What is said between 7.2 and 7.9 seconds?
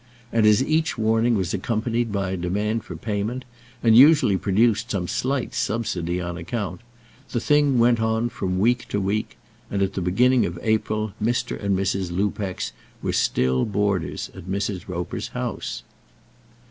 the thing